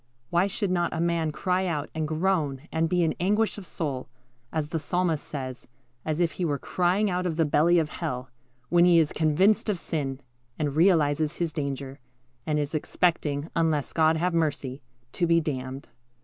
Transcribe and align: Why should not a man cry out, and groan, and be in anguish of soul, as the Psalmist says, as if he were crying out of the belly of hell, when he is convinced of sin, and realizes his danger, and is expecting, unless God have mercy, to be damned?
Why 0.31 0.47
should 0.47 0.71
not 0.71 0.91
a 0.95 0.99
man 0.99 1.31
cry 1.31 1.67
out, 1.67 1.91
and 1.93 2.07
groan, 2.07 2.61
and 2.71 2.89
be 2.89 3.03
in 3.03 3.13
anguish 3.19 3.59
of 3.59 3.67
soul, 3.67 4.09
as 4.51 4.69
the 4.69 4.79
Psalmist 4.79 5.23
says, 5.23 5.67
as 6.03 6.19
if 6.19 6.31
he 6.31 6.43
were 6.43 6.57
crying 6.57 7.07
out 7.11 7.27
of 7.27 7.35
the 7.37 7.45
belly 7.45 7.77
of 7.77 7.89
hell, 7.89 8.31
when 8.69 8.83
he 8.83 8.97
is 8.97 9.13
convinced 9.13 9.69
of 9.69 9.77
sin, 9.77 10.19
and 10.57 10.75
realizes 10.75 11.37
his 11.37 11.53
danger, 11.53 11.99
and 12.47 12.57
is 12.57 12.73
expecting, 12.73 13.51
unless 13.55 13.93
God 13.93 14.17
have 14.17 14.33
mercy, 14.33 14.81
to 15.11 15.27
be 15.27 15.39
damned? 15.39 15.87